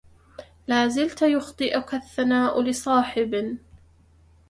[0.67, 3.57] لا زلت يخطئك الثناء لصاحب